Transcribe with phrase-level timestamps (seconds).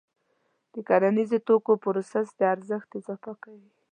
[0.73, 3.69] د کرنیزو توکو پروسس د ارزښت اضافه کوي.